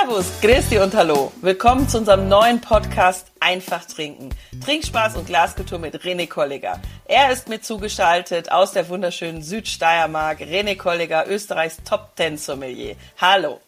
[0.00, 1.32] Servus, Christi und Hallo.
[1.42, 4.30] Willkommen zu unserem neuen Podcast Einfach Trinken.
[4.64, 6.80] Trinkspaß und Glaskultur mit René Kolliger.
[7.06, 10.40] Er ist mir zugeschaltet aus der wunderschönen Südsteiermark.
[10.40, 12.94] René Kolliger, Österreichs Top Ten Sommelier.
[13.20, 13.60] Hallo.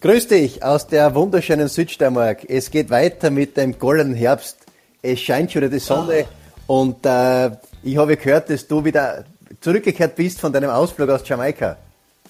[0.00, 2.48] Grüß dich aus der wunderschönen Südsteiermark.
[2.48, 4.58] Es geht weiter mit dem goldenen Herbst.
[5.02, 6.24] Es scheint schon wieder die Sonne
[6.66, 6.80] oh.
[6.80, 7.50] und äh,
[7.82, 9.24] ich habe gehört, dass du wieder
[9.60, 11.76] zurückgekehrt bist von deinem Ausflug aus Jamaika.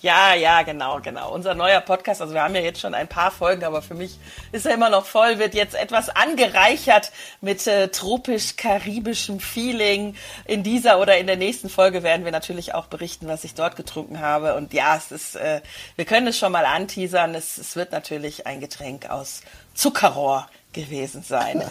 [0.04, 1.32] Ja, ja, genau, genau.
[1.32, 4.18] Unser neuer Podcast, also wir haben ja jetzt schon ein paar Folgen, aber für mich
[4.52, 10.14] ist er immer noch voll, wird jetzt etwas angereichert mit äh, tropisch-karibischem Feeling.
[10.44, 13.76] In dieser oder in der nächsten Folge werden wir natürlich auch berichten, was ich dort
[13.76, 14.56] getrunken habe.
[14.56, 15.62] Und ja, es ist, äh,
[15.96, 17.34] wir können es schon mal anteasern.
[17.34, 19.40] Es, es wird natürlich ein Getränk aus
[19.72, 21.64] Zuckerrohr gewesen sein.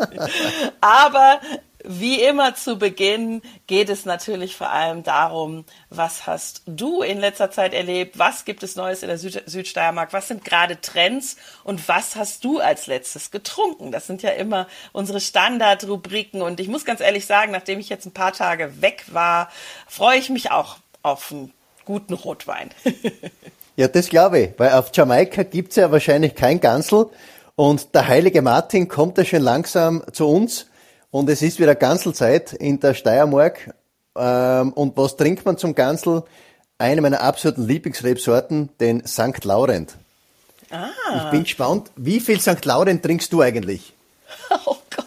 [0.80, 1.40] aber
[2.00, 7.50] wie immer zu Beginn geht es natürlich vor allem darum, was hast du in letzter
[7.50, 8.18] Zeit erlebt?
[8.18, 10.12] Was gibt es Neues in der Süd Südsteiermark?
[10.12, 11.36] Was sind gerade Trends?
[11.64, 13.92] Und was hast du als letztes getrunken?
[13.92, 16.42] Das sind ja immer unsere Standardrubriken.
[16.42, 19.48] Und ich muss ganz ehrlich sagen, nachdem ich jetzt ein paar Tage weg war,
[19.86, 21.52] freue ich mich auch auf einen
[21.84, 22.70] guten Rotwein.
[23.76, 27.10] ja, das glaube ich, weil auf Jamaika gibt es ja wahrscheinlich kein Gansel.
[27.54, 30.66] Und der heilige Martin kommt ja schon langsam zu uns.
[31.12, 33.74] Und es ist wieder Ganselzeit in der Steiermark.
[34.16, 36.24] Ähm, und was trinkt man zum Gansel?
[36.78, 39.44] Eine meiner absoluten Lieblingsrebsorten, den St.
[39.44, 39.94] Laurent.
[40.70, 40.88] Ah.
[41.16, 42.64] Ich bin gespannt, wie viel St.
[42.64, 43.92] Laurent trinkst du eigentlich?
[44.66, 45.06] Oh Gott.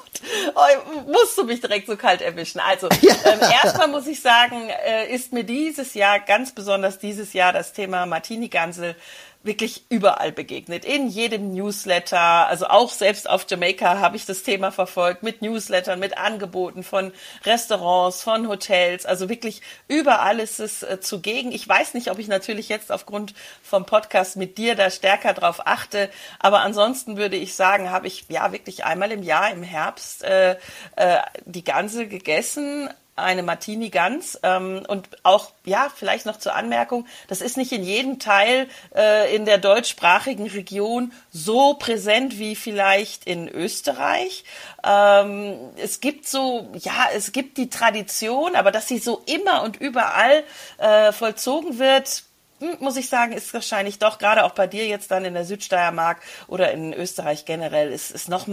[0.56, 2.60] Oh, musst du mich direkt so kalt erwischen.
[2.60, 3.16] Also, ja.
[3.26, 7.74] ähm, erstmal muss ich sagen, äh, ist mir dieses Jahr, ganz besonders dieses Jahr, das
[7.74, 8.96] Thema Martini-Gansel
[9.46, 10.86] wirklich überall begegnet.
[10.86, 16.00] In jedem Newsletter, also auch selbst auf Jamaika habe ich das Thema verfolgt mit Newslettern,
[16.00, 17.14] mit Angeboten von
[17.46, 19.06] Restaurants, von Hotels.
[19.06, 21.52] Also wirklich überall ist es äh, zugegen.
[21.52, 25.66] Ich weiß nicht, ob ich natürlich jetzt aufgrund vom Podcast mit dir da stärker drauf
[25.66, 30.24] achte, aber ansonsten würde ich sagen, habe ich ja wirklich einmal im Jahr im Herbst
[30.24, 30.58] äh,
[30.96, 37.08] äh, die Ganze gegessen eine Martini Gans ähm, und auch ja vielleicht noch zur Anmerkung,
[37.28, 43.26] das ist nicht in jedem Teil äh, in der deutschsprachigen Region so präsent wie vielleicht
[43.26, 44.44] in Österreich.
[44.84, 49.78] Ähm, es gibt so ja es gibt die Tradition, aber dass sie so immer und
[49.78, 50.44] überall
[50.78, 52.24] äh, vollzogen wird,
[52.60, 55.46] hm, muss ich sagen, ist wahrscheinlich doch gerade auch bei dir jetzt dann in der
[55.46, 58.48] Südsteiermark oder in Österreich generell ist, ist noch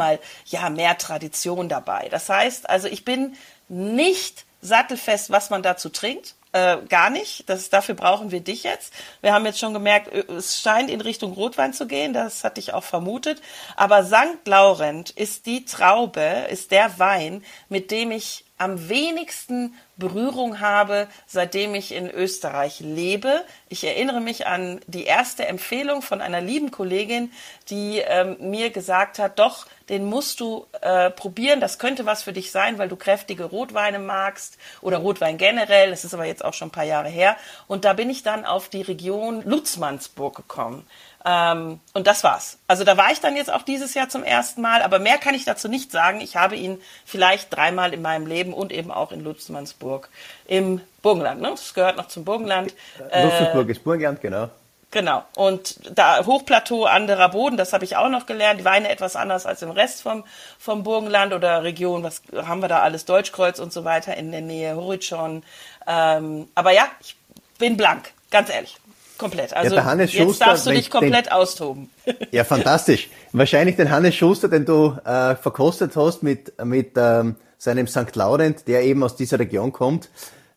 [0.47, 2.09] ja mehr Tradition dabei.
[2.11, 3.37] Das heißt, also ich bin
[3.69, 6.35] nicht sattelfest, was man dazu trinkt.
[6.53, 7.49] Äh, gar nicht.
[7.49, 8.93] Das, dafür brauchen wir dich jetzt.
[9.23, 12.13] Wir haben jetzt schon gemerkt, es scheint in Richtung Rotwein zu gehen.
[12.13, 13.41] Das hatte ich auch vermutet.
[13.75, 14.47] Aber St.
[14.47, 21.75] Laurent ist die Traube, ist der Wein, mit dem ich am wenigsten Berührung habe, seitdem
[21.75, 23.45] ich in Österreich lebe.
[23.69, 27.33] Ich erinnere mich an die erste Empfehlung von einer lieben Kollegin,
[27.71, 32.33] die ähm, mir gesagt hat, doch, den musst du äh, probieren, das könnte was für
[32.33, 36.55] dich sein, weil du kräftige Rotweine magst oder Rotwein generell, das ist aber jetzt auch
[36.55, 37.37] schon ein paar Jahre her.
[37.67, 40.87] Und da bin ich dann auf die Region Lutzmannsburg gekommen.
[41.25, 42.59] Ähm, und das war's.
[42.67, 45.35] Also da war ich dann jetzt auch dieses Jahr zum ersten Mal, aber mehr kann
[45.35, 46.21] ich dazu nicht sagen.
[46.21, 50.09] Ich habe ihn vielleicht dreimal in meinem Leben und eben auch in Lutzmannsburg
[50.47, 51.41] im Burgenland.
[51.41, 51.51] Ne?
[51.51, 52.75] Das gehört noch zum Burgenland.
[52.99, 54.49] Lutzmannsburg äh, ist Burgenland, genau.
[54.93, 55.25] Genau.
[55.37, 58.61] Und da Hochplateau, anderer Boden, das habe ich auch noch gelernt.
[58.61, 60.23] Die Weine etwas anders als im Rest vom,
[60.59, 62.03] vom Burgenland oder Region.
[62.03, 63.07] Was haben wir da alles?
[63.07, 65.45] Deutschkreuz und so weiter in der Nähe, Horizont.
[65.87, 67.17] Ähm, aber ja, ich
[67.59, 68.77] bin blank, ganz ehrlich.
[69.23, 69.55] Komplett.
[69.55, 71.91] Also ja, jetzt Schuster, darfst du dich komplett den, austoben.
[72.33, 73.09] Ja, fantastisch.
[73.33, 78.15] Wahrscheinlich den Hannes Schuster, den du äh, verkostet hast mit, mit ähm, seinem St.
[78.17, 80.11] Laurent, der eben aus dieser Region kommt.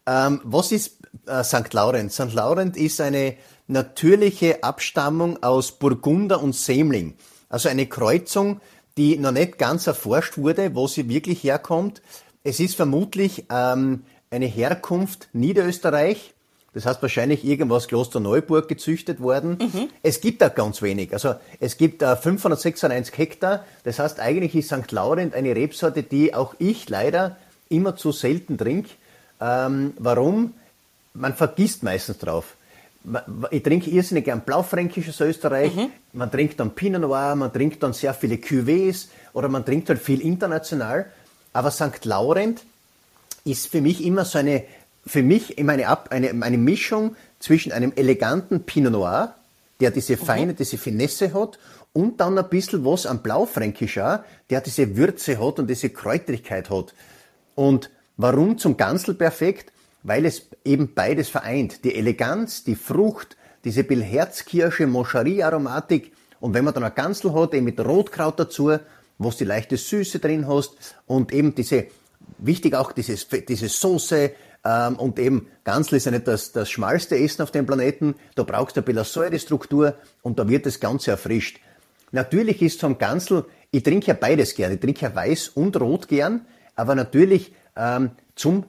[0.07, 1.73] Ähm, was ist äh, St.
[1.73, 2.11] Laurent?
[2.11, 2.33] St.
[2.33, 3.35] Laurent ist eine
[3.67, 7.15] natürliche Abstammung aus Burgunder und Semling.
[7.49, 8.61] Also eine Kreuzung,
[8.97, 12.01] die noch nicht ganz erforscht wurde, wo sie wirklich herkommt.
[12.43, 16.34] Es ist vermutlich ähm, eine Herkunft Niederösterreich,
[16.75, 19.57] das heißt wahrscheinlich irgendwas Klosterneuburg gezüchtet worden.
[19.61, 19.89] Mhm.
[20.03, 21.13] Es gibt da ganz wenig.
[21.13, 23.63] Also es gibt äh, 596 Hektar.
[23.85, 24.91] Das heißt eigentlich ist St.
[24.91, 27.37] Laurent eine Rebsorte, die auch ich leider
[27.69, 28.89] immer zu selten trinke.
[29.39, 30.53] Ähm, warum?
[31.13, 32.55] Man vergisst meistens drauf.
[33.51, 35.73] Ich trinke irrsinnig gern Blaufränkisches Österreich.
[35.73, 35.91] Mhm.
[36.11, 40.01] Man trinkt dann Pinot Noir, man trinkt dann sehr viele Cuvées oder man trinkt halt
[40.01, 41.05] viel international.
[41.53, 42.03] Aber St.
[42.03, 42.65] Laurent
[43.45, 44.65] ist für mich immer so eine
[45.05, 49.35] für mich immer eine, eine, eine Mischung zwischen einem eleganten Pinot Noir,
[49.79, 50.25] der diese mhm.
[50.25, 50.57] feine, mhm.
[50.57, 51.59] diese Finesse hat,
[51.93, 54.19] und dann ein bisschen was am Blaufränkisch auch,
[54.49, 56.93] der diese Würze hat und diese Kräutrigkeit hat.
[57.55, 59.71] Und warum zum Ganzel perfekt?
[60.03, 61.85] Weil es eben beides vereint.
[61.85, 66.11] Die Eleganz, die Frucht, diese Billherzkirsche, Moscherie-Aromatik
[66.41, 68.77] Und wenn man dann ein Ganzel hat, eben mit Rotkraut dazu,
[69.17, 71.87] wo du die leichte Süße drin hast und eben diese,
[72.39, 74.31] wichtig auch dieses, diese Soße,
[74.65, 78.43] ähm, und eben Ganzel ist ja nicht das, das schmalste Essen auf dem Planeten, da
[78.43, 81.59] brauchst du ein bisschen Säurestruktur und da wird das Ganze erfrischt.
[82.11, 86.07] Natürlich ist zum Ganzel, ich trinke ja beides gern, ich trinke ja weiß und rot
[86.07, 86.45] gern,
[86.75, 88.65] aber natürlich ähm, zum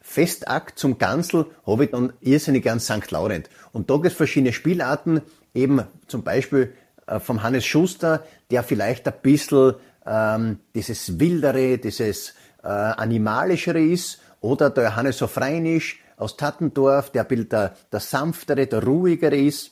[0.00, 3.10] Festakt, zum Ganzel habe ich dann irrsinnig gern St.
[3.10, 3.48] Laurent.
[3.72, 5.22] Und da gibt es verschiedene Spielarten,
[5.54, 6.74] eben zum Beispiel
[7.06, 14.20] äh, vom Hannes Schuster, der vielleicht ein bisschen ähm, dieses Wildere, dieses äh, Animalischere ist,
[14.42, 19.70] oder der Johannes Sofreinisch aus Tattendorf, der ein der, der sanftere, der ruhigere ist.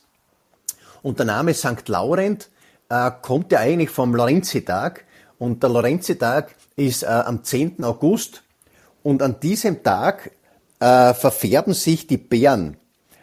[1.02, 1.88] Und der Name St.
[1.88, 2.48] Laurent
[2.88, 5.04] äh, kommt ja eigentlich vom Lorenzitag.
[5.38, 7.84] Und der Lorenzitag ist äh, am 10.
[7.84, 8.42] August.
[9.02, 10.30] Und an diesem Tag
[10.78, 12.76] äh, verfärben sich die Bären.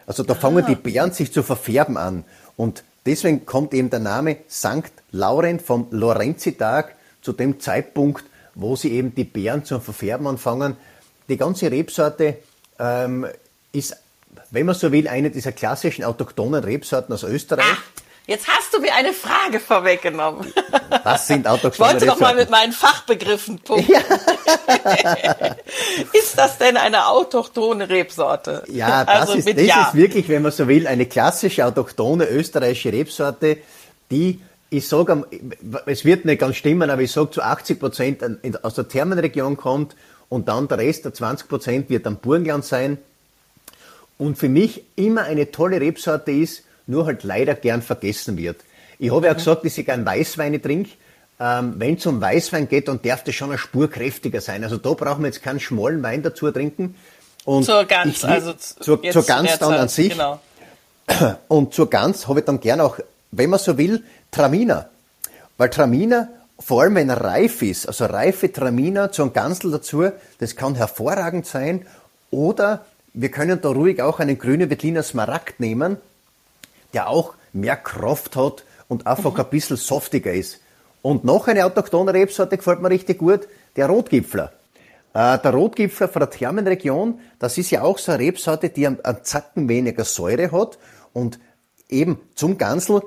[0.06, 0.66] Also da fangen ah.
[0.66, 2.24] die Bären sich zu verfärben an.
[2.56, 4.92] Und deswegen kommt eben der Name St.
[5.12, 8.24] Laurent vom Lorenzitag zu dem Zeitpunkt,
[8.54, 10.76] wo sie eben die Bären zum Verfärben anfangen.
[11.28, 12.38] Die ganze Rebsorte
[12.78, 13.26] ähm,
[13.72, 13.96] ist,
[14.50, 17.64] wenn man so will, eine dieser klassischen autochthonen Rebsorten aus Österreich.
[17.70, 17.82] Ach,
[18.26, 20.52] jetzt hast du mir eine Frage vorweggenommen.
[21.04, 23.92] Was sind autochthone Ich wollte doch mal mit meinen Fachbegriffen punkten.
[23.92, 24.00] Ja.
[26.12, 28.64] ist das denn eine autochtone Rebsorte?
[28.68, 29.88] Ja, das, also ist, das ja.
[29.88, 33.58] ist wirklich, wenn man so will, eine klassische autochtone österreichische Rebsorte,
[34.10, 34.40] die
[34.70, 35.26] ich sage,
[35.86, 38.22] es wird nicht ganz stimmen, aber ich sage zu 80 Prozent
[38.62, 39.96] aus der Thermenregion kommt
[40.28, 42.98] und dann der Rest, der 20 Prozent, wird am Burgenland sein.
[44.18, 48.56] Und für mich immer eine tolle Rebsorte ist, nur halt leider gern vergessen wird.
[48.98, 49.38] Ich habe ja mhm.
[49.38, 50.90] gesagt, dass ich gern Weißweine trinke.
[51.40, 54.64] Ähm, wenn es um Weißwein geht, dann darf das schon eine Spur kräftiger sein.
[54.64, 56.96] Also da brauchen wir jetzt keinen schmalen Wein dazu trinken.
[57.44, 60.10] Und zur Gans, ich, also zur, zur Gans dann an sich.
[60.10, 60.40] Genau.
[61.48, 62.98] Und zur Gans habe ich dann gern auch,
[63.30, 64.90] wenn man so will, Traminer.
[65.56, 66.28] Weil Traminer
[66.58, 70.74] vor allem wenn er reif ist, also reife Traminer zu einem Ganzel dazu, das kann
[70.74, 71.86] hervorragend sein.
[72.30, 72.84] Oder
[73.14, 75.96] wir können da ruhig auch einen grünen Wettliner Smaragd nehmen,
[76.94, 79.40] der auch mehr Kraft hat und einfach mhm.
[79.40, 80.60] ein bisschen softiger ist.
[81.00, 84.52] Und noch eine autochthone Rebsorte gefällt mir richtig gut, der Rotgipfler.
[85.14, 89.02] Äh, der Rotgipfler von der Thermenregion, das ist ja auch so eine Rebsorte, die einen,
[89.04, 90.78] einen Zacken weniger Säure hat
[91.12, 91.38] und
[91.88, 93.02] eben zum Gansel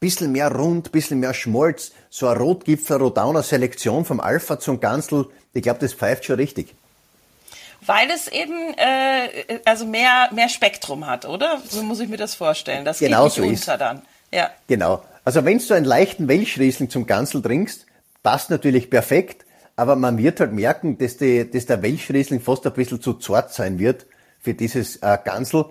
[0.00, 5.26] bisschen mehr rund, bisschen mehr Schmolz, so ein Rotgipfel Rodauner Selektion vom Alpha zum Ganzel,
[5.52, 6.74] ich glaube, das pfeift schon richtig.
[7.84, 11.62] Weil es eben äh, also mehr, mehr Spektrum hat, oder?
[11.68, 12.84] So muss ich mir das vorstellen.
[12.84, 14.02] Das genau geht so unter dann.
[14.32, 14.50] Ja.
[14.66, 15.02] Genau.
[15.24, 17.86] Also wenn du einen leichten Welschriesling zum Ganzel trinkst,
[18.22, 19.44] passt natürlich perfekt,
[19.76, 23.52] aber man wird halt merken, dass, die, dass der Welschriesling fast ein bisschen zu zart
[23.52, 24.06] sein wird
[24.40, 25.66] für dieses äh, Ganzel.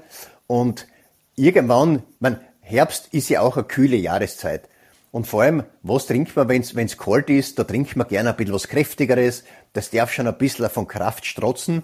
[0.47, 0.87] Und
[1.35, 4.63] irgendwann, man, Herbst ist ja auch eine kühle Jahreszeit.
[5.11, 7.57] Und vor allem, was trinkt man, wenn es kalt ist?
[7.57, 9.45] Da trinkt man gerne ein bisschen was Kräftigeres.
[9.73, 11.83] Das darf schon ein bisschen von Kraft strotzen.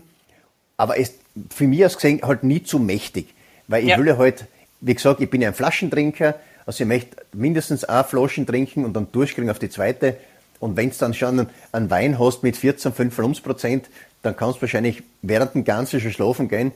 [0.76, 1.14] Aber es,
[1.50, 3.34] für mich aus gesehen, halt nie zu mächtig.
[3.68, 3.98] Weil ich ja.
[3.98, 4.46] will halt,
[4.82, 6.36] wie gesagt, ich bin ja ein Flaschentrinker.
[6.66, 10.18] Also ich möchte mindestens eine Flaschen trinken und dann durchkriegen auf die zweite.
[10.60, 13.90] Und wenn du dann schon einen Wein hast mit 14, 5 Volumensprozent,
[14.22, 16.72] dann kannst du wahrscheinlich während dem Ganzen schon schlafen gehen.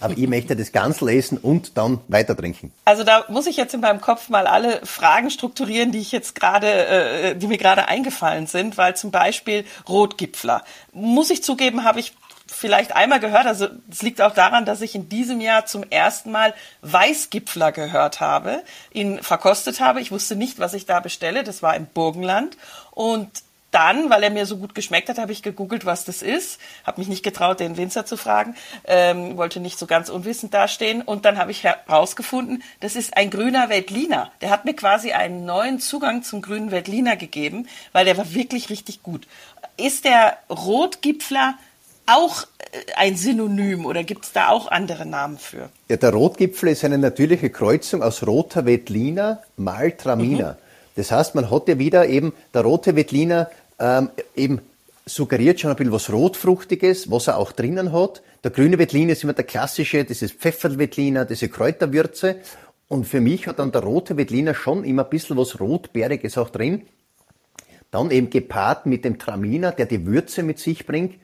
[0.00, 2.72] Aber ich möchte das ganz lesen und dann weiter trinken.
[2.84, 6.34] Also da muss ich jetzt in meinem Kopf mal alle Fragen strukturieren, die ich jetzt
[6.34, 10.64] gerade, äh, die mir gerade eingefallen sind, weil zum Beispiel Rotgipfler.
[10.92, 12.14] Muss ich zugeben, habe ich
[12.46, 13.46] vielleicht einmal gehört.
[13.46, 18.20] Also es liegt auch daran, dass ich in diesem Jahr zum ersten Mal Weißgipfler gehört
[18.20, 18.62] habe,
[18.92, 20.00] ihn verkostet habe.
[20.00, 21.44] Ich wusste nicht, was ich da bestelle.
[21.44, 22.56] Das war im Burgenland
[22.92, 23.28] und
[23.76, 26.58] dann, weil er mir so gut geschmeckt hat, habe ich gegoogelt, was das ist.
[26.84, 28.56] Habe mich nicht getraut, den Winzer zu fragen.
[28.84, 31.02] Ähm, wollte nicht so ganz unwissend dastehen.
[31.02, 34.32] Und dann habe ich herausgefunden, das ist ein grüner Veltliner.
[34.40, 38.70] Der hat mir quasi einen neuen Zugang zum grünen Veltliner gegeben, weil der war wirklich
[38.70, 39.28] richtig gut.
[39.76, 41.58] Ist der Rotgipfler
[42.06, 45.68] auch äh, ein Synonym oder gibt es da auch andere Namen für?
[45.90, 50.52] Ja, der Rotgipfel ist eine natürliche Kreuzung aus roter Veltliner mal Traminer.
[50.52, 50.66] Mhm.
[50.96, 54.60] Das heißt, man hat ja wieder eben, der rote Veltliner ähm, eben
[55.04, 58.22] suggeriert schon ein bisschen was Rotfruchtiges, was er auch drinnen hat.
[58.42, 62.36] Der grüne Veltliner ist immer der klassische, dieses Pfefferveltliner, diese Kräuterwürze.
[62.88, 66.50] Und für mich hat dann der rote Veltliner schon immer ein bisschen was Rotbeeriges auch
[66.50, 66.86] drin.
[67.90, 71.14] Dann eben gepaart mit dem Traminer, der die Würze mit sich bringt.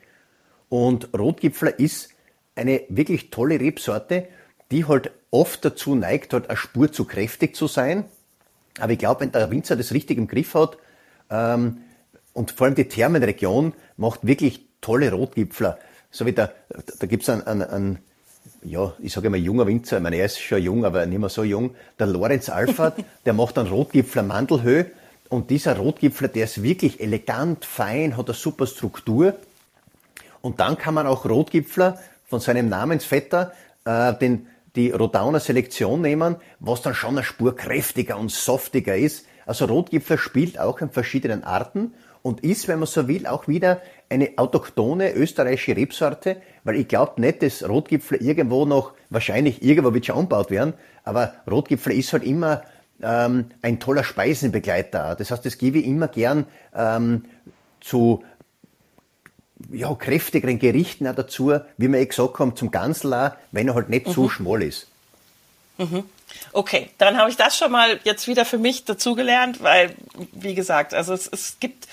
[0.69, 2.09] Und Rotgipfler ist
[2.55, 4.27] eine wirklich tolle Rebsorte,
[4.71, 8.05] die halt oft dazu neigt, halt eine Spur zu kräftig zu sein.
[8.79, 10.77] Aber ich glaube, wenn der Winzer das richtig im Griff hat,
[11.29, 11.77] ähm,
[12.33, 15.77] und vor allem die Thermenregion macht wirklich tolle Rotgipfler.
[16.11, 16.51] So wie da,
[16.99, 17.99] da gibt's einen, einen, einen
[18.63, 21.29] ja, ich sage immer junger Winzer, ich meine, er ist schon jung, aber nicht mehr
[21.29, 24.91] so jung, der Lorenz Alfert, der macht einen Rotgipfler Mandelhöhe
[25.29, 29.33] und dieser Rotgipfler, der ist wirklich elegant, fein, hat eine super Struktur.
[30.41, 33.51] Und dann kann man auch Rotgipfler von seinem Namensvetter,
[33.85, 39.25] äh, den, die Rodauner Selektion nehmen, was dann schon eine Spur kräftiger und softiger ist.
[39.45, 43.81] Also Rotgipfler spielt auch in verschiedenen Arten und ist, wenn man so will, auch wieder
[44.09, 50.07] eine autochtone österreichische Rebsorte, weil ich glaube nicht, dass Rotgipfel irgendwo noch, wahrscheinlich irgendwo wird
[50.07, 52.63] schon angebaut werden, aber Rotgipfel ist halt immer
[53.01, 55.15] ähm, ein toller Speisenbegleiter.
[55.15, 57.25] Das heißt, das gebe ich immer gern ähm,
[57.81, 58.23] zu
[59.71, 63.89] ja, kräftigeren Gerichten auch dazu, wie wir eh gesagt haben, zum Ganzel wenn er halt
[63.89, 64.11] nicht mhm.
[64.11, 64.87] zu schmal ist.
[65.77, 66.03] Mhm.
[66.51, 69.95] Okay, dann habe ich das schon mal jetzt wieder für mich dazugelernt, weil,
[70.31, 71.87] wie gesagt, also es, es gibt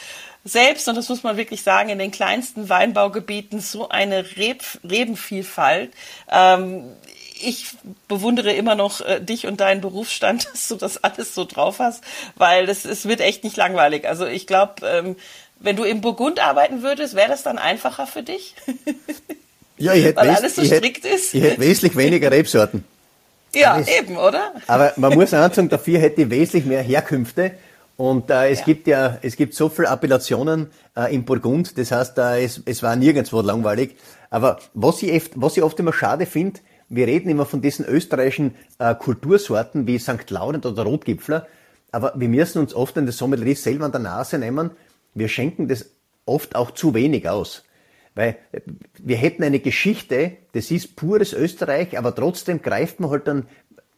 [0.45, 5.93] selbst, und das muss man wirklich sagen, in den kleinsten Weinbaugebieten so eine Reb, Rebenvielfalt.
[6.31, 6.85] Ähm,
[7.43, 7.69] ich
[8.09, 12.03] bewundere immer noch äh, dich und deinen Berufsstand, dass du das alles so drauf hast,
[12.37, 14.07] weil es, es wird echt nicht langweilig.
[14.07, 15.17] Also ich glaube, ähm,
[15.59, 18.55] wenn du im Burgund arbeiten würdest, wäre das dann einfacher für dich?
[19.81, 21.33] Ja, ich hätte weil alles so strikt hätte, ist.
[21.33, 22.85] Ich hätte wesentlich weniger Rebsorten.
[23.55, 23.89] Ja, alles.
[23.89, 24.53] eben, oder?
[24.67, 27.53] Aber man muss sagen, dafür hätte ich wesentlich mehr Herkünfte.
[27.97, 28.65] Und äh, es ja.
[28.65, 32.83] gibt ja, es gibt so viele Appellationen äh, im Burgund, das heißt, äh, es, es
[32.83, 33.95] war nirgendwo langweilig.
[34.31, 37.85] Aber was ich, oft, was ich oft immer schade finde, wir reden immer von diesen
[37.85, 40.31] österreichischen äh, Kultursorten wie St.
[40.31, 41.47] Laurent oder Rotgipfler,
[41.93, 44.71] aber wir müssen uns oft in der Sommelerie selber an der Nase nehmen.
[45.13, 45.91] Wir schenken das
[46.25, 47.65] oft auch zu wenig aus.
[48.15, 48.37] Weil
[48.99, 53.47] wir hätten eine Geschichte, das ist pures Österreich, aber trotzdem greift man halt dann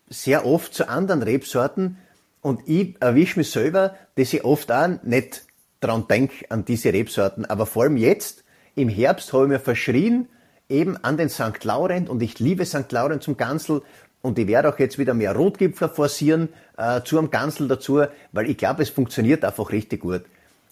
[0.09, 1.97] sehr oft zu anderen Rebsorten
[2.43, 5.45] und ich erwische mich selber, dass ich oft auch nicht
[5.81, 7.47] dran denke an diese Rebsorten.
[7.47, 10.29] Aber vor allem jetzt, im Herbst, habe ich mir verschrien,
[10.69, 11.63] eben an den St.
[11.65, 12.91] Laurent und ich liebe St.
[12.91, 13.83] Laurent zum Gansel
[14.23, 18.03] und ich werde auch jetzt wieder mehr Rotgipfler forcieren äh, zu einem Gansel dazu,
[18.33, 20.23] weil ich glaube, es funktioniert einfach richtig gut.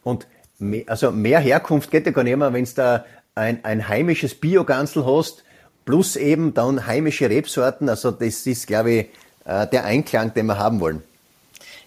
[0.03, 0.27] Und
[0.87, 5.05] also mehr Herkunft geht ja gar nicht mehr, wenn es da ein, ein heimisches Bio-Gansel
[5.05, 5.45] hast,
[5.85, 7.89] plus eben dann heimische Rebsorten.
[7.89, 9.07] Also das ist, glaube ich,
[9.45, 11.03] äh, der Einklang, den wir haben wollen.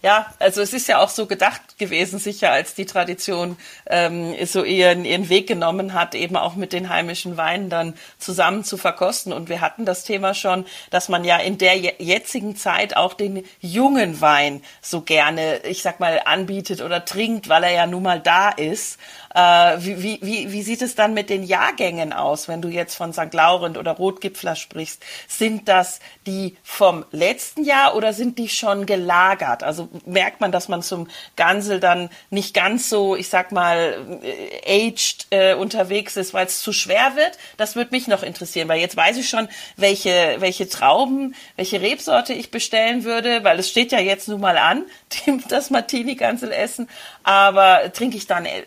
[0.04, 3.56] Ja, also es ist ja auch so gedacht gewesen, sicher als die Tradition
[3.90, 8.66] ähm, so ihren, ihren Weg genommen hat, eben auch mit den heimischen Weinen dann zusammen
[8.66, 9.32] zu verkosten.
[9.32, 13.46] Und wir hatten das Thema schon, dass man ja in der jetzigen Zeit auch den
[13.62, 18.20] jungen Wein so gerne, ich sag mal, anbietet oder trinkt, weil er ja nun mal
[18.20, 19.00] da ist.
[19.34, 23.13] Äh, wie, wie, wie sieht es dann mit den Jahrgängen aus, wenn du jetzt von
[23.13, 23.34] St.
[23.34, 25.04] Laurent oder Rotgipfler sprichst?
[25.28, 29.63] Sind das die vom letzten Jahr oder sind die schon gelagert?
[29.63, 34.88] Also merkt man, dass man zum Gansel dann nicht ganz so, ich sag mal, äh,
[34.88, 37.38] aged äh, unterwegs ist, weil es zu schwer wird?
[37.58, 39.48] Das würde mich noch interessieren, weil jetzt weiß ich schon,
[39.78, 44.58] welche, welche Trauben, welche Rebsorte ich bestellen würde, weil es steht ja jetzt nun mal
[44.58, 44.86] an,
[45.50, 46.88] das Martini-Gansel essen.
[47.24, 48.63] Aber trinke ich dann äh,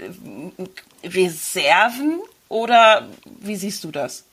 [1.04, 3.06] Reserven oder
[3.40, 4.25] wie siehst du das?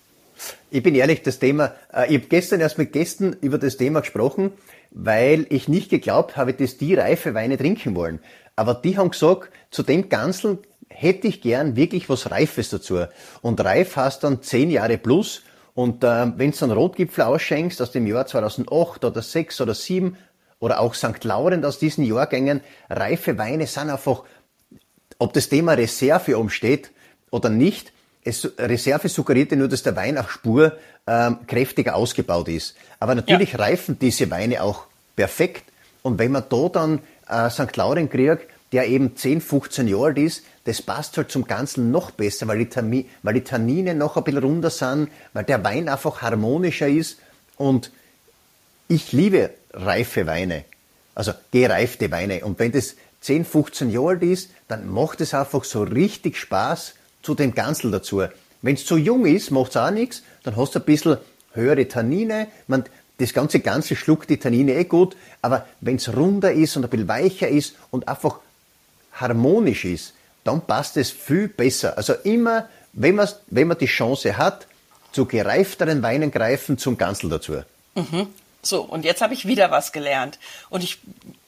[0.71, 4.01] Ich bin ehrlich, das Thema, äh, ich habe gestern erst mit Gästen über das Thema
[4.01, 4.51] gesprochen,
[4.91, 8.19] weil ich nicht geglaubt habe, dass die reife Weine trinken wollen.
[8.55, 13.05] Aber die haben gesagt, zu dem Ganzen hätte ich gern wirklich was Reifes dazu.
[13.41, 15.41] Und reif heißt dann zehn Jahre plus.
[15.73, 20.15] Und äh, wenn du einen Rotgipfel ausschenkst aus dem Jahr 2008 oder 6 oder 7
[20.63, 21.25] oder auch St.
[21.25, 24.23] Laurent aus diesen Jahrgängen, reife Weine sind einfach
[25.19, 26.91] ob das Thema Reserve umsteht
[27.31, 27.91] oder nicht,
[28.23, 32.75] es, Reserve suggeriert ja nur, dass der Wein auf Spur ähm, kräftiger ausgebaut ist.
[32.99, 33.59] Aber natürlich ja.
[33.59, 35.65] reifen diese Weine auch perfekt.
[36.01, 37.75] Und wenn man da dann äh, St.
[37.75, 42.11] Laurent kriegt, der eben 10, 15 Jahre alt ist, das passt halt zum Ganzen noch
[42.11, 45.89] besser, weil die, Tami, weil die Tannine noch ein bisschen runder sind, weil der Wein
[45.89, 47.19] einfach harmonischer ist.
[47.57, 47.91] Und
[48.87, 50.65] ich liebe reife Weine,
[51.15, 52.45] also gereifte Weine.
[52.45, 56.95] Und wenn das 10, 15 Jahre alt ist, dann macht es einfach so richtig Spaß
[57.21, 58.23] zu dem Ganzel dazu.
[58.61, 61.17] Wenn es zu jung ist, macht es auch nichts, dann hast du ein bisschen
[61.53, 62.47] höhere Tannine.
[62.67, 62.83] Man,
[63.17, 66.89] das ganze Ganze schluckt die Tannine eh gut, aber wenn es runder ist und ein
[66.89, 68.39] bisschen weicher ist und einfach
[69.13, 70.13] harmonisch ist,
[70.43, 71.97] dann passt es viel besser.
[71.97, 74.67] Also immer, wenn man, wenn man die Chance hat,
[75.11, 77.63] zu gereifteren Weinen greifen, zum Ganzel dazu.
[77.95, 78.27] Mhm.
[78.63, 80.39] So, und jetzt habe ich wieder was gelernt.
[80.69, 80.99] Und ich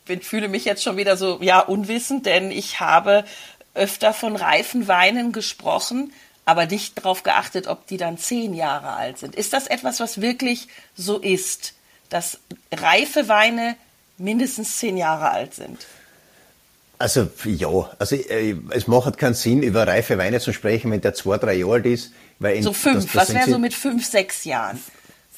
[0.06, 3.26] bin, fühle mich jetzt schon wieder so, ja, unwissend, denn ich habe
[3.74, 6.14] öfter von reifen Weinen gesprochen,
[6.46, 9.36] aber nicht darauf geachtet, ob die dann zehn Jahre alt sind.
[9.36, 11.74] Ist das etwas, was wirklich so ist,
[12.10, 12.38] dass
[12.72, 13.76] reife Weine
[14.18, 15.86] mindestens zehn Jahre alt sind?
[16.98, 21.14] Also ja, also äh, es macht keinen Sinn, über reife Weine zu sprechen, wenn der
[21.14, 22.12] zwei, drei Jahre alt ist.
[22.40, 24.82] Weil in, so fünf, das, das was wäre so mit fünf, sechs Jahren?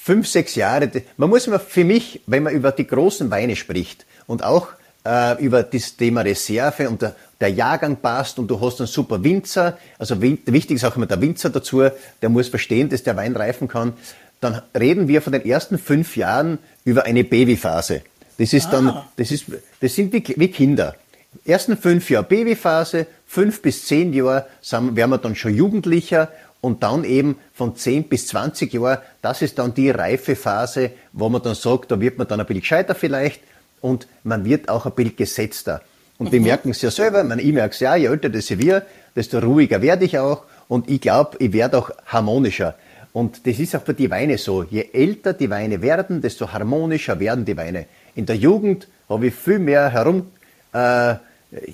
[0.07, 4.05] Fünf, sechs Jahre, man muss immer für mich, wenn man über die großen Weine spricht
[4.25, 4.69] und auch
[5.05, 9.21] äh, über das Thema Reserve und der, der Jahrgang passt und du hast einen super
[9.21, 11.83] Winzer, also wichtig ist auch immer der Winzer dazu,
[12.21, 13.95] der muss verstehen, dass der Wein reifen kann,
[14.39, 18.01] dann reden wir von den ersten fünf Jahren über eine Babyphase.
[18.37, 18.71] Das ist ah.
[18.71, 19.47] dann, das ist,
[19.81, 20.95] das sind wie, wie Kinder.
[21.43, 26.83] Ersten fünf Jahre Babyphase, fünf bis zehn Jahre sind, werden wir dann schon Jugendlicher und
[26.83, 31.41] dann eben von 10 bis 20 Jahre, das ist dann die reife Phase, wo man
[31.41, 33.41] dann sagt, da wird man dann ein bisschen gescheiter vielleicht
[33.81, 35.81] und man wird auch ein bisschen gesetzter.
[36.17, 36.45] Und die mhm.
[36.45, 38.85] merken es ja selber, ich merke es ja, je älter das ich wir,
[39.15, 42.75] desto ruhiger werde ich auch und ich glaube, ich werde auch harmonischer.
[43.13, 44.63] Und das ist auch bei die Weine so.
[44.63, 47.85] Je älter die Weine werden, desto harmonischer werden die Weine.
[48.15, 50.27] In der Jugend habe ich viel mehr herum
[50.73, 51.15] äh,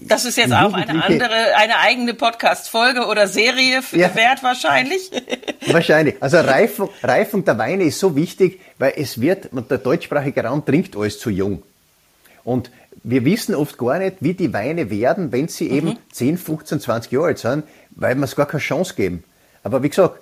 [0.08, 4.14] das ist jetzt auch eine andere, eine eigene Podcast-Folge oder Serie ja.
[4.14, 5.10] wert wahrscheinlich.
[5.68, 6.16] Wahrscheinlich.
[6.20, 10.96] Also Reifung, Reifung der Weine ist so wichtig, weil es wird, der deutschsprachige Raum trinkt
[10.96, 11.64] alles zu jung.
[12.44, 12.70] Und
[13.04, 15.98] wir wissen oft gar nicht, wie die Weine werden, wenn sie eben mhm.
[16.12, 19.24] 10, 15, 20 Jahre alt sind, weil wir es gar keine Chance geben.
[19.64, 20.20] Aber wie gesagt,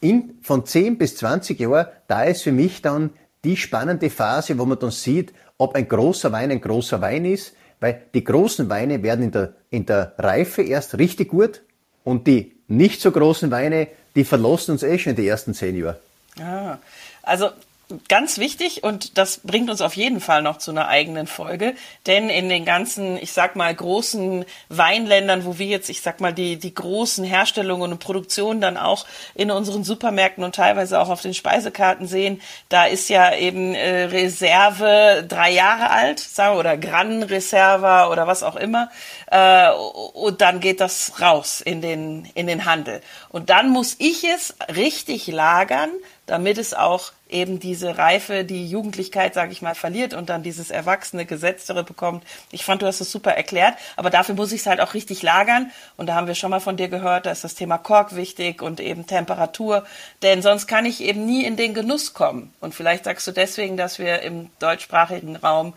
[0.00, 3.10] in, von 10 bis 20 Jahren, da ist für mich dann
[3.44, 7.52] die spannende Phase, wo man dann sieht, ob ein großer Wein ein großer Wein ist,
[7.80, 11.62] weil die großen Weine werden in der, in der Reife erst richtig gut
[12.04, 15.76] und die nicht so großen Weine, die verlassen uns eh schon in die ersten zehn
[15.76, 15.98] Jahre.
[16.40, 16.78] Ah,
[17.22, 17.50] also
[18.08, 21.74] ganz wichtig und das bringt uns auf jeden Fall noch zu einer eigenen Folge,
[22.06, 26.34] denn in den ganzen, ich sag mal, großen Weinländern, wo wir jetzt, ich sag mal,
[26.34, 31.22] die, die großen Herstellungen und Produktionen dann auch in unseren Supermärkten und teilweise auch auf
[31.22, 36.76] den Speisekarten sehen, da ist ja eben äh, Reserve drei Jahre alt, sagen wir, oder
[36.76, 38.90] Gran Reserva oder was auch immer,
[39.30, 43.00] äh, und dann geht das raus in den, in den Handel.
[43.30, 45.90] Und dann muss ich es richtig lagern,
[46.26, 50.70] damit es auch eben diese Reife, die Jugendlichkeit, sage ich mal, verliert und dann dieses
[50.70, 52.24] erwachsene, gesetztere bekommt.
[52.50, 55.22] Ich fand, du hast es super erklärt, aber dafür muss ich es halt auch richtig
[55.22, 55.70] lagern.
[55.96, 58.62] Und da haben wir schon mal von dir gehört, da ist das Thema Kork wichtig
[58.62, 59.84] und eben Temperatur,
[60.22, 62.52] denn sonst kann ich eben nie in den Genuss kommen.
[62.60, 65.74] Und vielleicht sagst du deswegen, dass wir im deutschsprachigen Raum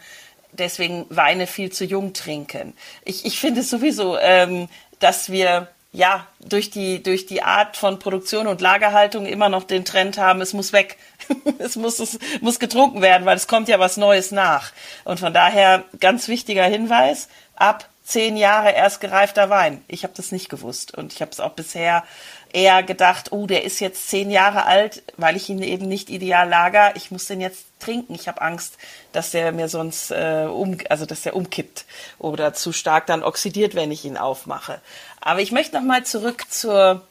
[0.52, 2.74] deswegen Weine viel zu jung trinken.
[3.06, 4.68] Ich, ich finde sowieso, ähm,
[5.00, 9.84] dass wir ja, durch die, durch die Art von Produktion und Lagerhaltung immer noch den
[9.84, 10.98] Trend haben, es muss weg.
[11.60, 14.72] es muss, es muss getrunken werden, weil es kommt ja was Neues nach.
[15.04, 19.84] Und von daher ganz wichtiger Hinweis, ab zehn Jahre erst gereifter Wein.
[19.88, 22.04] Ich habe das nicht gewusst und ich habe es auch bisher
[22.52, 26.50] eher gedacht, oh, der ist jetzt zehn Jahre alt, weil ich ihn eben nicht ideal
[26.50, 26.96] lager.
[26.98, 28.14] Ich muss den jetzt trinken.
[28.14, 28.78] Ich habe Angst,
[29.14, 31.86] dass der mir sonst äh, um, also dass der umkippt
[32.20, 34.82] oder zu stark dann oxidiert, wenn ich ihn aufmache.
[35.22, 37.04] Aber ich möchte noch mal zurück zur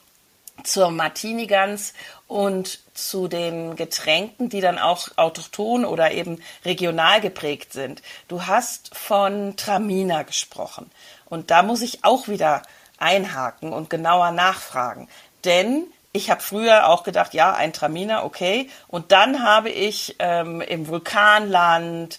[0.65, 1.95] zur Martini Gans
[2.27, 8.03] und zu den Getränken, die dann auch autochton oder eben regional geprägt sind.
[8.29, 10.91] Du hast von Traminer gesprochen
[11.27, 12.63] und da muss ich auch wieder
[12.99, 15.09] einhaken und genauer nachfragen,
[15.45, 18.69] denn ich habe früher auch gedacht, ja, ein Traminer, okay.
[18.89, 22.19] Und dann habe ich ähm, im Vulkanland,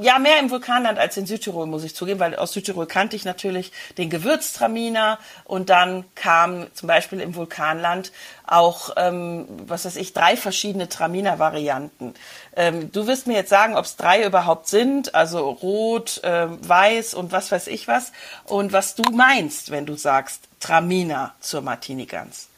[0.00, 3.24] ja, mehr im Vulkanland als in Südtirol, muss ich zugeben, weil aus Südtirol kannte ich
[3.24, 5.20] natürlich den Gewürztraminer.
[5.44, 8.10] Und dann kam zum Beispiel im Vulkanland
[8.48, 12.14] auch, ähm, was weiß ich, drei verschiedene Traminer-Varianten.
[12.56, 17.14] Ähm, du wirst mir jetzt sagen, ob es drei überhaupt sind, also rot, äh, weiß
[17.14, 18.10] und was weiß ich was.
[18.42, 22.49] Und was du meinst, wenn du sagst Traminer zur Martini-Gans.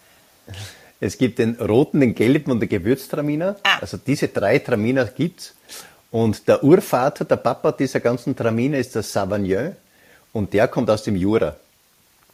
[1.00, 3.56] Es gibt den roten, den gelben und den Gewürztraminer.
[3.64, 3.78] Ah.
[3.80, 5.54] Also diese drei Traminer gibt's.
[6.10, 9.72] Und der Urvater, der Papa dieser ganzen Traminer ist der Savagnin
[10.32, 11.56] und der kommt aus dem Jura.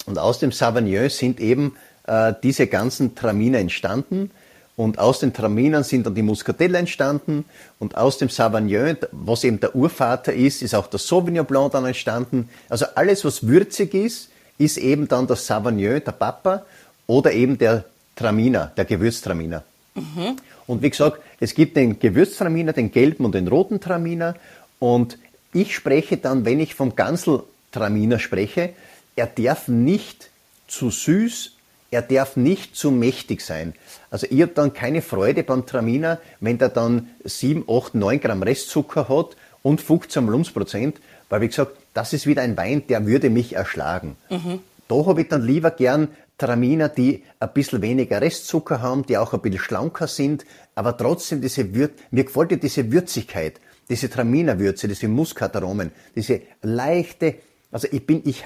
[0.07, 4.31] Und aus dem Savagnin sind eben äh, diese ganzen Traminer entstanden.
[4.77, 7.45] Und aus den Traminern sind dann die Muscatelle entstanden.
[7.79, 11.85] Und aus dem Savagnin, was eben der Urvater ist, ist auch der Sauvignon Blanc dann
[11.85, 12.49] entstanden.
[12.69, 16.65] Also alles, was würzig ist, ist eben dann das Savagnin, der Papa,
[17.07, 17.85] oder eben der
[18.19, 19.63] Traminer, der Gewürztraminer.
[19.95, 20.37] Mhm.
[20.67, 24.35] Und wie gesagt, es gibt den Gewürztraminer, den gelben und den roten Traminer.
[24.81, 25.19] Und
[25.53, 28.71] ich spreche dann, wenn ich vom Ganseltraminer spreche,
[29.15, 30.31] er darf nicht
[30.67, 31.53] zu süß,
[31.91, 33.75] er darf nicht zu mächtig sein.
[34.11, 38.43] Also ich habe dann keine Freude beim Traminer, wenn der dann 7, 8, 9 Gramm
[38.43, 43.31] Restzucker hat und 15 Volumensprozent, weil wie gesagt, das ist wieder ein Wein, der würde
[43.31, 44.17] mich erschlagen.
[44.29, 44.61] Mhm.
[44.89, 49.35] Da habe ich dann lieber gern Traminer, die ein bisschen weniger Restzucker haben, die auch
[49.35, 54.87] ein bisschen schlanker sind, aber trotzdem diese Würz, mir gefällt dir diese Würzigkeit, diese Traminerwürze,
[54.87, 57.37] diese Muskataromen, diese leichte,
[57.73, 58.45] also ich bin, ich,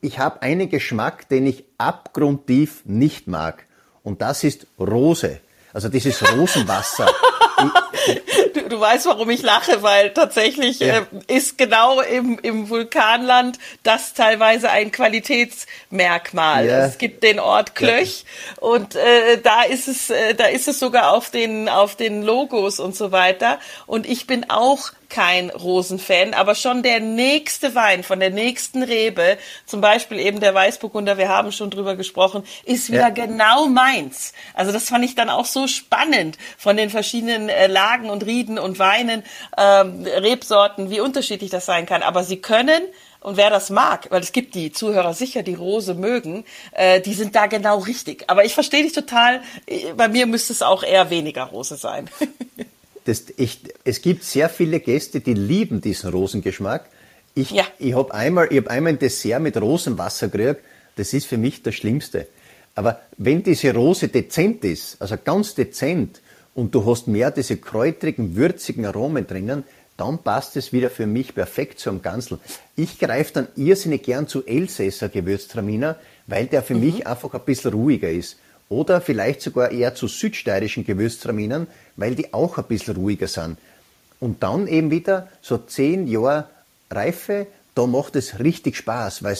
[0.00, 3.66] ich habe einen Geschmack, den ich abgrundtief nicht mag.
[4.02, 5.40] Und das ist Rose.
[5.72, 7.08] Also dieses Rosenwasser.
[8.54, 10.98] du, du weißt, warum ich lache, weil tatsächlich ja.
[10.98, 16.66] äh, ist genau im, im Vulkanland das teilweise ein Qualitätsmerkmal.
[16.66, 16.86] Ja.
[16.86, 18.68] Es gibt den Ort Klöch ja.
[18.68, 22.80] und äh, da ist es, äh, da ist es sogar auf den auf den Logos
[22.80, 23.58] und so weiter.
[23.86, 29.36] Und ich bin auch kein Rosenfan, aber schon der nächste Wein von der nächsten Rebe,
[29.66, 33.10] zum Beispiel eben der Weißburgunder, wir haben schon drüber gesprochen, ist wieder ja.
[33.10, 34.32] genau meins.
[34.54, 38.58] Also das fand ich dann auch so spannend von den verschiedenen äh, Lagen und Rieden
[38.58, 39.22] und Weinen,
[39.58, 42.02] ähm, Rebsorten, wie unterschiedlich das sein kann.
[42.02, 42.82] Aber sie können
[43.20, 47.12] und wer das mag, weil es gibt die Zuhörer sicher, die Rose mögen, äh, die
[47.12, 48.24] sind da genau richtig.
[48.28, 49.42] Aber ich verstehe dich total.
[49.66, 52.08] Äh, bei mir müsste es auch eher weniger Rose sein.
[53.04, 56.86] das, ich, es gibt sehr viele Gäste, die lieben diesen Rosengeschmack.
[57.34, 57.64] Ich, ja.
[57.78, 60.60] ich habe einmal, hab einmal ein Dessert mit Rosenwasser gekriegt.
[60.96, 62.26] Das ist für mich das Schlimmste.
[62.74, 66.20] Aber wenn diese Rose dezent ist, also ganz dezent,
[66.54, 69.64] und du hast mehr diese kräutrigen, würzigen Aromen drinnen,
[69.96, 72.38] dann passt es wieder für mich perfekt zum Gansel.
[72.74, 76.80] Ich greife dann irrsinnig gern zu Elsässer Gewürztraminer, weil der für mhm.
[76.80, 78.38] mich einfach ein bisschen ruhiger ist.
[78.70, 83.58] Oder vielleicht sogar eher zu südsteirischen Gewürztraminen, weil die auch ein bisschen ruhiger sind.
[84.20, 86.46] Und dann eben wieder so zehn Jahre
[86.90, 89.36] Reife, da macht es richtig Spaß, weil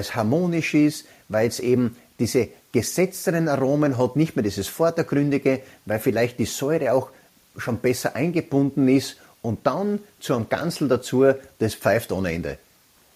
[0.00, 5.98] es harmonisch ist, weil es eben diese gesetzteren Aromen hat, nicht mehr dieses Vordergründige, weil
[5.98, 7.10] vielleicht die Säure auch
[7.56, 11.24] schon besser eingebunden ist und dann zu einem Gansel dazu,
[11.58, 12.58] das pfeift ohne Ende.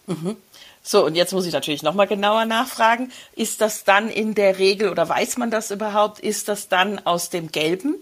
[0.06, 0.36] Mhm.
[0.82, 3.10] So, und jetzt muss ich natürlich nochmal genauer nachfragen.
[3.34, 7.28] Ist das dann in der Regel, oder weiß man das überhaupt, ist das dann aus
[7.28, 7.96] dem Gelben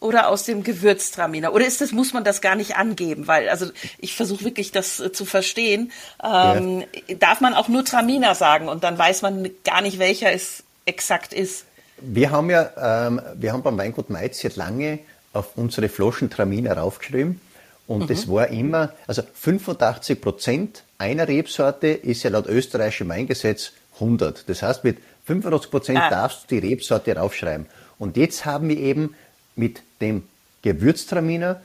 [0.00, 1.54] oder aus dem Gewürztraminer?
[1.54, 3.26] Oder ist das, muss man das gar nicht angeben?
[3.26, 3.66] Weil, also
[3.98, 5.92] ich versuche wirklich das äh, zu verstehen.
[6.22, 7.14] Ähm, ja.
[7.16, 11.32] Darf man auch nur Traminer sagen und dann weiß man gar nicht, welcher es exakt
[11.32, 11.64] ist?
[11.98, 14.98] Wir haben ja, ähm, wir haben beim Weingut Meitz jetzt lange
[15.32, 17.40] auf unsere Flaschen Traminer raufgeschrieben.
[17.86, 18.06] Und mhm.
[18.08, 24.48] das war immer, also 85 Prozent einer Rebsorte ist ja laut österreichischem Weingesetz 100.
[24.48, 26.10] Das heißt, mit 85 Prozent ah.
[26.10, 27.66] darfst du die Rebsorte raufschreiben.
[27.98, 29.14] Und jetzt haben wir eben
[29.54, 30.24] mit dem
[30.62, 31.60] Gewürztraminer,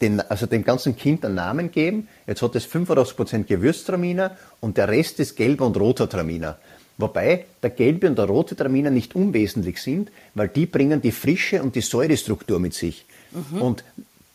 [0.00, 2.08] den, also dem ganzen Kind einen Namen geben.
[2.26, 6.58] Jetzt hat es 85% Gewürztraminer und der Rest ist gelber und roter Traminer.
[6.98, 11.62] Wobei der gelbe und der rote Traminer nicht unwesentlich sind, weil die bringen die Frische
[11.62, 13.04] und die Säurestruktur mit sich.
[13.32, 13.62] Mhm.
[13.62, 13.84] Und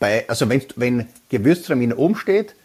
[0.02, 2.56] bei, also wenn, wenn Gewürztraminer oben steht,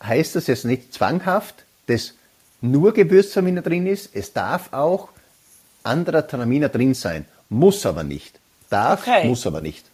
[0.00, 2.14] heißt das jetzt nicht zwanghaft, dass
[2.60, 4.10] nur Gewürztraminer drin ist.
[4.14, 5.08] Es darf auch
[5.82, 7.26] anderer Traminer drin sein.
[7.48, 8.38] Muss aber nicht.
[8.70, 9.26] Darf, okay.
[9.26, 9.86] muss aber nicht.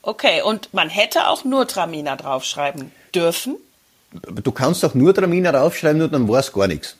[0.00, 3.56] Okay, und man hätte auch nur Traminer draufschreiben dürfen?
[4.12, 6.96] Du kannst auch nur Traminer draufschreiben, nur dann war es gar nichts.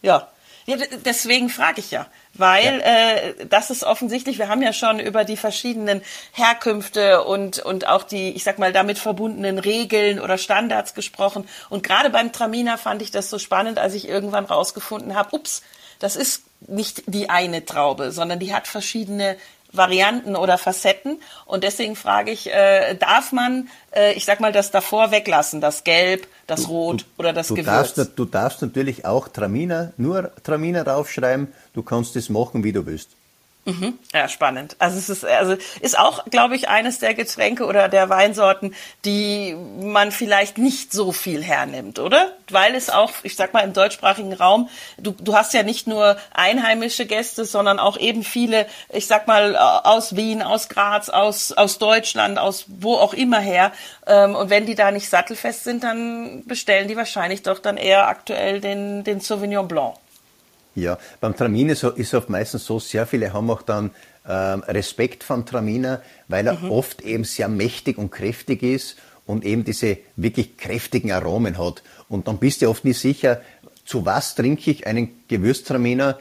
[0.00, 0.28] Ja.
[0.66, 3.14] Ja deswegen frage ich ja, weil ja.
[3.14, 8.02] äh, das ist offensichtlich, wir haben ja schon über die verschiedenen Herkünfte und, und auch
[8.02, 11.48] die, ich sag mal, damit verbundenen Regeln oder Standards gesprochen.
[11.70, 15.62] Und gerade beim Traminer fand ich das so spannend, als ich irgendwann rausgefunden habe, ups,
[15.98, 19.36] das ist nicht die eine Traube, sondern die hat verschiedene
[19.76, 21.20] Varianten oder Facetten.
[21.46, 25.84] Und deswegen frage ich, äh, darf man, äh, ich sag mal, das davor weglassen, das
[25.84, 27.94] Gelb, das du, Rot du, oder das du Gewürz?
[27.94, 31.48] Darfst, du darfst natürlich auch Traminer, nur Traminer raufschreiben.
[31.72, 33.10] Du kannst es machen, wie du willst.
[33.66, 33.98] Mhm.
[34.12, 34.76] Ja, spannend.
[34.78, 38.74] Also es ist, also ist auch, glaube ich, eines der Getränke oder der Weinsorten,
[39.06, 42.32] die man vielleicht nicht so viel hernimmt, oder?
[42.50, 46.18] Weil es auch, ich sag mal, im deutschsprachigen Raum, du, du hast ja nicht nur
[46.34, 51.78] einheimische Gäste, sondern auch eben viele, ich sag mal, aus Wien, aus Graz, aus, aus
[51.78, 53.72] Deutschland, aus wo auch immer her.
[54.06, 58.08] Ähm, und wenn die da nicht sattelfest sind, dann bestellen die wahrscheinlich doch dann eher
[58.08, 59.94] aktuell den, den Sauvignon Blanc.
[60.74, 63.90] Ja, beim Traminer ist es oft meistens so, sehr viele haben auch dann
[64.28, 66.70] ähm, Respekt vom Traminer, weil er mhm.
[66.70, 71.82] oft eben sehr mächtig und kräftig ist und eben diese wirklich kräftigen Aromen hat.
[72.08, 73.40] Und dann bist du oft nicht sicher,
[73.84, 76.18] zu was trinke ich einen Gewürztraminer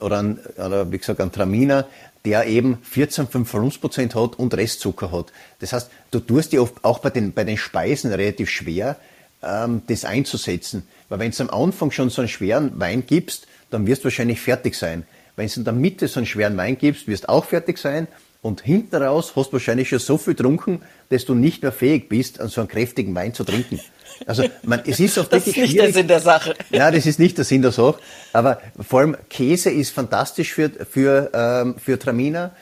[0.00, 1.86] oder, ein, oder wie gesagt einen Traminer,
[2.24, 5.32] der eben 14,5 Volumensprozent hat und Restzucker hat.
[5.60, 8.96] Das heißt, du tust dir oft auch bei den, bei den Speisen relativ schwer,
[9.42, 10.88] ähm, das einzusetzen.
[11.08, 14.40] Weil wenn du am Anfang schon so einen schweren Wein gibst, dann wirst du wahrscheinlich
[14.40, 15.04] fertig sein.
[15.36, 18.06] Wenn du in der Mitte so einen schweren Wein gibst, wirst du auch fertig sein
[18.40, 22.08] und hinten raus hast du wahrscheinlich schon so viel getrunken, dass du nicht mehr fähig
[22.08, 23.80] bist, so einen kräftigen Wein zu trinken.
[24.26, 25.86] Also, man, es ist das wirklich ist nicht schwierig.
[25.86, 26.54] der Sinn der Sache.
[26.70, 27.98] Ja, das ist nicht der Sinn der Sache.
[28.32, 32.52] Aber vor allem Käse ist fantastisch für, für, ähm, für Traminer.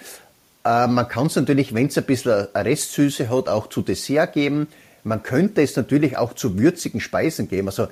[0.65, 4.33] Äh, man kann es natürlich, wenn es ein bisschen eine Restsüße hat, auch zu Dessert
[4.33, 4.69] geben.
[5.05, 7.69] Man könnte es natürlich auch zu würzigen Speisen geben.
[7.69, 7.89] Also,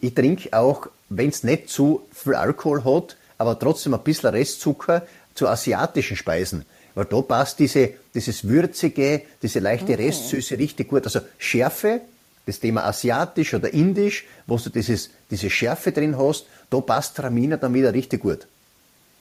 [0.00, 5.06] ich trinke auch, wenn es nicht zu viel Alkohol hat, aber trotzdem ein bisschen Restzucker,
[5.34, 6.64] zu asiatischen Speisen.
[6.94, 9.98] Weil da passt diese, dieses Würzige, diese leichte mhm.
[9.98, 11.04] Restsüße richtig gut.
[11.04, 12.00] Also Schärfe,
[12.44, 17.56] das Thema asiatisch oder indisch, wo du dieses, diese Schärfe drin hast, da passt Traminer
[17.56, 18.48] dann wieder richtig gut.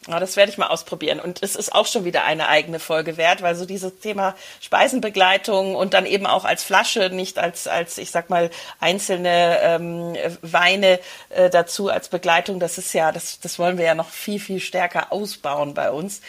[0.08, 1.20] Ja, das werde ich mal ausprobieren.
[1.20, 5.76] Und es ist auch schon wieder eine eigene Folge wert, weil so dieses Thema Speisenbegleitung
[5.76, 11.00] und dann eben auch als Flasche, nicht als, als ich sag mal, einzelne ähm, Weine
[11.30, 14.62] äh, dazu als Begleitung, das ist ja, das, das wollen wir ja noch viel, viel
[14.62, 16.22] stärker ausbauen bei uns.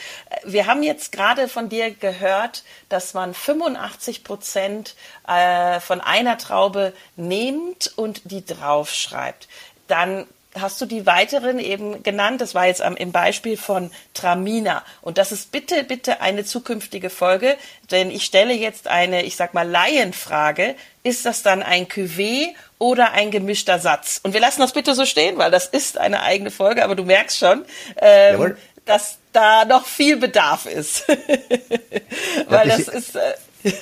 [0.45, 4.97] Wir haben jetzt gerade von dir gehört, dass man 85 Prozent
[5.29, 9.47] äh, von einer Traube nimmt und die draufschreibt.
[9.87, 10.27] Dann
[10.61, 12.41] hast du die weiteren eben genannt.
[12.41, 14.85] Das war jetzt im Beispiel von Tramina.
[15.03, 17.57] Und das ist bitte, bitte eine zukünftige Folge,
[17.91, 20.75] denn ich stelle jetzt eine, ich sag mal, Laienfrage.
[21.03, 24.21] Ist das dann ein Cuvée oder ein gemischter Satz?
[24.23, 27.05] Und wir lassen das bitte so stehen, weil das ist eine eigene Folge, aber du
[27.05, 27.65] merkst schon,
[27.97, 31.05] ähm, dass da noch viel Bedarf ist.
[32.47, 33.35] weil das, ist, äh,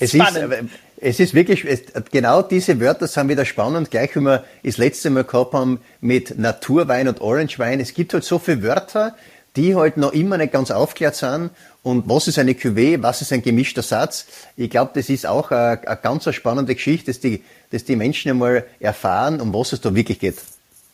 [0.00, 0.52] es spannend.
[0.52, 4.78] ist, es ist wirklich, es, genau diese Wörter sind wieder spannend, gleich wie wir das
[4.78, 7.80] letzte Mal gehabt haben mit Naturwein und Orangewein.
[7.80, 9.14] Es gibt halt so viele Wörter,
[9.56, 11.50] die halt noch immer nicht ganz aufklärt sind.
[11.82, 14.26] Und was ist eine Cuvée, was ist ein gemischter Satz?
[14.56, 18.30] Ich glaube, das ist auch eine, eine ganz spannende Geschichte, dass die, dass die Menschen
[18.30, 20.36] einmal erfahren, um was es da wirklich geht.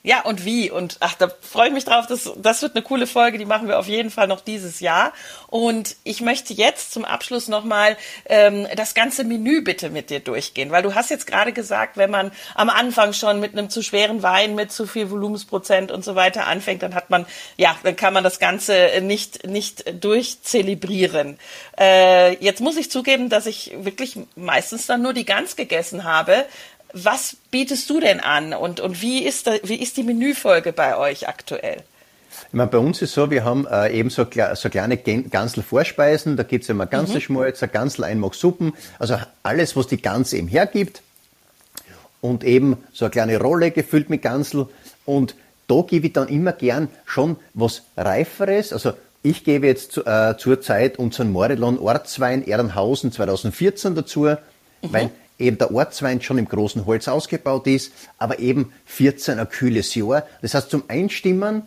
[0.05, 0.69] Ja, und wie?
[0.69, 2.09] Und ach, da freue ich mich drauf.
[2.09, 5.13] Das, das wird eine coole Folge, die machen wir auf jeden Fall noch dieses Jahr.
[5.47, 10.73] Und ich möchte jetzt zum Abschluss nochmal ähm, das ganze Menü bitte mit dir durchgehen,
[10.73, 14.25] weil du hast jetzt gerade gesagt, wenn man am Anfang schon mit einem zu schweren
[14.25, 17.25] Wein, mit zu viel Volumensprozent und so weiter anfängt, dann hat man,
[17.57, 21.39] ja, dann kann man das Ganze nicht, nicht durchzelebrieren.
[21.79, 26.45] Äh, jetzt muss ich zugeben, dass ich wirklich meistens dann nur die Gans gegessen habe.
[26.93, 30.97] Was bietest du denn an und, und wie, ist da, wie ist die Menüfolge bei
[30.97, 31.83] euch aktuell?
[32.49, 36.43] Ich meine, bei uns ist so, wir haben äh, eben so, so kleine Gansel-Vorspeisen, da
[36.43, 37.71] gibt es immer Ganselschmalz, mhm.
[37.73, 41.03] Gansel einmach Suppen, also alles, was die Gans eben hergibt.
[42.21, 44.69] Und eben so eine kleine Rolle gefüllt mit Gansel.
[45.05, 45.35] Und
[45.67, 48.73] da gebe ich dann immer gern schon was Reiferes.
[48.73, 54.37] Also ich gebe jetzt äh, zur Zeit unseren Morelon Ortswein Ehrenhausen 2014 dazu, mhm.
[54.83, 55.11] weil
[55.43, 60.25] eben der Ortswein schon im großen Holz ausgebaut ist, aber eben 14 ein kühles Jahr.
[60.41, 61.63] Das heißt, zum Einstimmen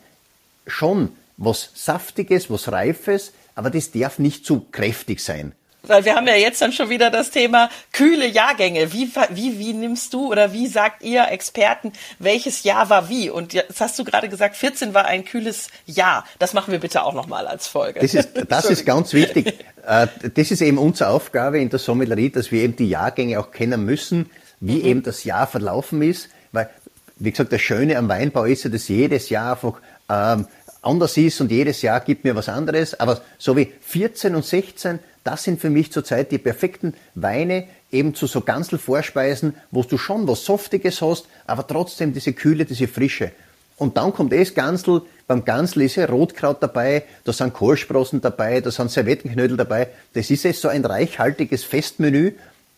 [0.65, 5.53] schon was Saftiges, was Reifes, aber das darf nicht zu kräftig sein.
[5.87, 8.93] Weil wir haben ja jetzt dann schon wieder das Thema kühle Jahrgänge.
[8.93, 13.29] Wie, wie, wie nimmst du oder wie sagt ihr Experten, welches Jahr war wie?
[13.29, 16.25] Und jetzt hast du gerade gesagt, 14 war ein kühles Jahr.
[16.39, 17.99] Das machen wir bitte auch nochmal als Folge.
[17.99, 19.53] Das ist, das ist ganz wichtig.
[19.85, 23.51] Äh, das ist eben unsere Aufgabe in der Sommelerie, dass wir eben die Jahrgänge auch
[23.51, 24.85] kennen müssen, wie mhm.
[24.85, 26.29] eben das Jahr verlaufen ist.
[26.51, 26.69] Weil,
[27.17, 30.47] wie gesagt, das Schöne am Weinbau ist ja, dass jedes Jahr einfach ähm,
[30.81, 32.99] anders ist und jedes Jahr gibt mir was anderes.
[32.99, 38.13] Aber so wie 14 und 16, das sind für mich zurzeit die perfekten Weine, eben
[38.13, 43.31] zu so Ganzel-Vorspeisen, wo du schon was Softiges hast, aber trotzdem diese Kühle, diese Frische.
[43.77, 45.01] Und dann kommt das Gansel.
[45.27, 49.87] Beim Gansel ist ja Rotkraut dabei, da sind Kohlsprossen dabei, da sind Servettenknödel dabei.
[50.13, 52.33] Das ist jetzt so ein reichhaltiges Festmenü.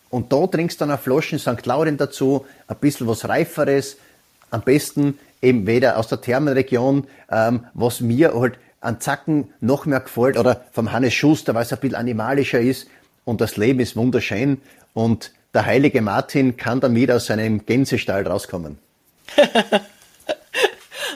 [0.09, 1.65] Und da trinkst du dann eine Flasche St.
[1.65, 3.97] Lauren dazu, ein bisschen was Reiferes.
[4.49, 9.99] Am besten eben weder aus der Thermenregion, ähm, was mir halt an Zacken noch mehr
[9.99, 12.87] gefällt, oder vom Hannes Schuster, weil es ein bisschen animalischer ist
[13.25, 14.61] und das Leben ist wunderschön
[14.93, 18.77] und der heilige Martin kann wieder aus seinem Gänsestall rauskommen.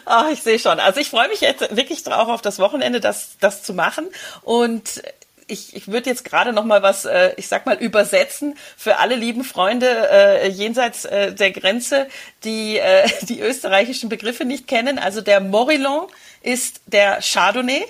[0.05, 0.79] Ach, ich sehe schon.
[0.79, 4.07] Also ich freue mich jetzt wirklich drauf auf das Wochenende, das, das zu machen.
[4.41, 5.01] Und
[5.47, 9.15] ich, ich würde jetzt gerade noch mal was, äh, ich sag mal, übersetzen für alle
[9.15, 12.07] lieben Freunde äh, jenseits äh, der Grenze,
[12.43, 14.97] die äh, die österreichischen Begriffe nicht kennen.
[14.97, 16.07] Also der Morillon
[16.41, 17.85] ist der Chardonnay.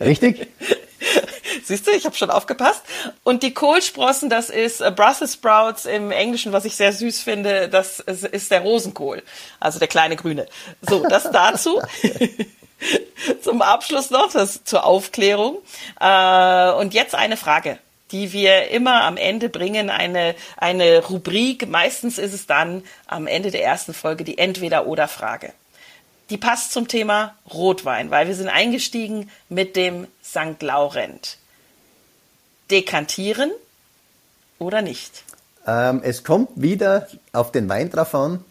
[0.00, 0.48] Richtig?
[1.64, 2.82] Siehst du, ich habe schon aufgepasst.
[3.22, 7.68] Und die Kohlsprossen, das ist äh, Brussels Sprouts im Englischen, was ich sehr süß finde,
[7.68, 9.22] das ist der Rosenkohl,
[9.60, 10.46] also der kleine grüne.
[10.82, 11.80] So, das dazu.
[13.40, 15.58] Zum Abschluss noch, das zur Aufklärung.
[15.98, 17.78] Äh, und jetzt eine Frage
[18.12, 21.68] die wir immer am Ende bringen, eine, eine Rubrik.
[21.68, 25.52] Meistens ist es dann am Ende der ersten Folge die Entweder-Oder-Frage.
[26.30, 30.60] Die passt zum Thema Rotwein, weil wir sind eingestiegen mit dem St.
[30.60, 31.38] Laurent.
[32.70, 33.52] Dekantieren
[34.58, 35.22] oder nicht?
[35.66, 38.44] Ähm, es kommt wieder auf den Wein drauf an.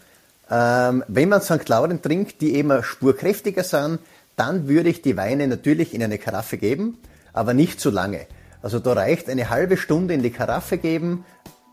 [0.50, 1.68] Ähm, wenn man St.
[1.68, 4.00] Laurent trinkt, die eben spurkräftiger sind,
[4.38, 6.98] dann würde ich die Weine natürlich in eine Karaffe geben,
[7.34, 8.28] aber nicht zu lange.
[8.62, 11.26] Also da reicht eine halbe Stunde in die Karaffe geben,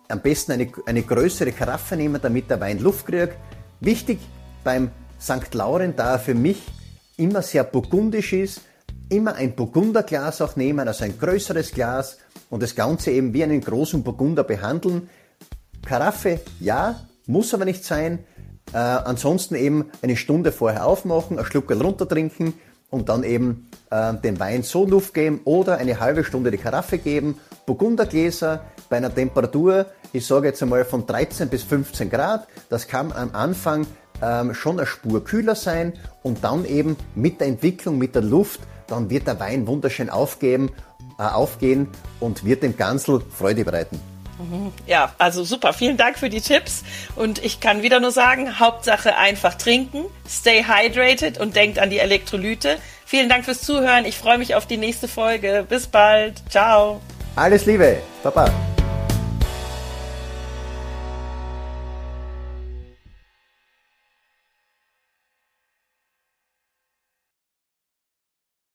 [0.09, 3.37] am besten eine, eine größere Karaffe nehmen, damit der Wein Luft kriegt.
[3.81, 4.19] Wichtig
[4.62, 4.91] beim
[5.22, 5.54] St.
[5.54, 6.61] Laurent, da er für mich
[7.16, 8.62] immer sehr burgundisch ist,
[9.08, 12.18] immer ein Burgunderglas auch nehmen, also ein größeres Glas
[12.50, 15.08] und das Ganze eben wie einen großen Burgunder behandeln.
[15.87, 18.20] Karaffe, ja, muss aber nicht sein.
[18.72, 22.54] Äh, ansonsten eben eine Stunde vorher aufmachen, ein runter trinken
[22.90, 26.98] und dann eben äh, den Wein so Luft geben oder eine halbe Stunde die Karaffe
[26.98, 27.38] geben.
[27.66, 32.46] Burgundergläser bei einer Temperatur, ich sage jetzt einmal von 13 bis 15 Grad.
[32.68, 33.87] Das kann am Anfang
[34.22, 38.61] ähm, schon eine Spur kühler sein und dann eben mit der Entwicklung, mit der Luft,
[38.87, 40.70] dann wird der Wein wunderschön aufgeben,
[41.18, 41.88] äh, aufgehen
[42.20, 44.00] und wird dem Gansel Freude bereiten.
[44.87, 45.72] Ja, also super.
[45.72, 46.82] Vielen Dank für die Tipps.
[47.16, 51.98] Und ich kann wieder nur sagen, Hauptsache einfach trinken, stay hydrated und denkt an die
[51.98, 52.78] Elektrolyte.
[53.04, 54.04] Vielen Dank fürs Zuhören.
[54.04, 55.64] Ich freue mich auf die nächste Folge.
[55.68, 56.42] Bis bald.
[56.50, 57.00] Ciao.
[57.37, 57.98] Alles Liebe.
[58.22, 58.50] Baba.